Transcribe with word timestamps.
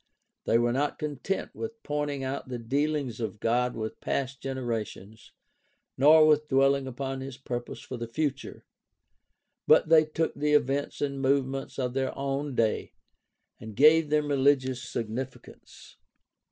They 0.45 0.57
were 0.57 0.71
not 0.73 0.97
content 0.97 1.53
with 1.53 1.83
pointing 1.83 2.23
out 2.23 2.47
the 2.49 2.57
dealings 2.57 3.19
of 3.19 3.39
God 3.39 3.75
with 3.75 3.99
past 4.01 4.41
generations 4.41 5.31
nor 5.95 6.25
with 6.25 6.47
dwelhng 6.47 6.87
upon 6.87 7.21
his 7.21 7.37
purpose 7.37 7.81
for 7.81 7.97
the 7.97 8.07
future; 8.07 8.65
but 9.67 9.89
they 9.89 10.05
took 10.05 10.33
the 10.33 10.53
events 10.53 11.01
and 11.01 11.21
movements 11.21 11.77
of 11.77 11.93
their 11.93 12.17
own 12.17 12.55
day 12.55 12.93
and 13.59 13.75
gave 13.75 14.09
them 14.09 14.27
religious 14.29 14.81
significance. 14.81 15.97